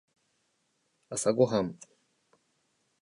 [1.09, 1.77] 朝ごはん